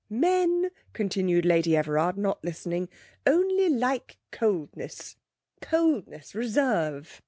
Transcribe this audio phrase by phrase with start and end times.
[0.09, 2.89] 'Men,' continued Lady Everard, not listening,
[3.27, 5.15] 'only like coldness;
[5.61, 7.19] coldness, reserve.